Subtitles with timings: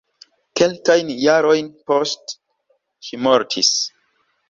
[0.59, 2.37] Kelkajn jarojn poste
[3.09, 3.75] ŝi mortis.